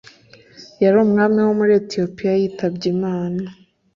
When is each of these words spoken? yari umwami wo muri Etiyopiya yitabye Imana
yari 0.83 0.97
umwami 1.05 1.39
wo 1.45 1.51
muri 1.59 1.71
Etiyopiya 1.79 2.33
yitabye 2.41 2.85
Imana 2.95 3.45